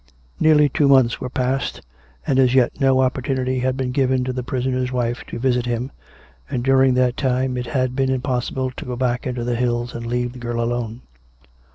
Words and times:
Nearly 0.39 0.67
two 0.67 0.87
months 0.87 1.21
were 1.21 1.29
passed; 1.29 1.79
and 2.25 2.39
as 2.39 2.55
yet 2.55 2.81
no 2.81 2.95
oppor 2.95 3.21
tunity 3.23 3.61
had 3.61 3.77
been 3.77 3.91
given 3.91 4.23
to 4.23 4.33
the 4.33 4.41
prisoner's 4.41 4.91
wife 4.91 5.23
to 5.27 5.37
visit 5.37 5.67
him, 5.67 5.91
and 6.49 6.63
during 6.63 6.95
that 6.95 7.15
time 7.15 7.55
it 7.55 7.67
had 7.67 7.95
been 7.95 8.09
impossible 8.09 8.71
to 8.77 8.85
go 8.85 8.95
back 8.95 9.27
into 9.27 9.43
the 9.43 9.55
hills 9.55 9.93
and 9.93 10.07
leave 10.07 10.33
the 10.33 10.39
girl 10.39 10.59
alone. 10.59 11.01